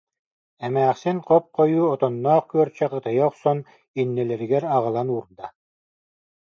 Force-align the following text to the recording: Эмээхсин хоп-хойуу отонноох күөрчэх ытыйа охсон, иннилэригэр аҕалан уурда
Эмээхсин 0.67 1.17
хоп-хойуу 1.27 1.91
отонноох 1.97 2.43
күөрчэх 2.51 2.91
ытыйа 2.99 3.25
охсон, 3.29 3.57
иннилэригэр 3.99 4.63
аҕалан 4.75 5.07
уурда 5.15 5.45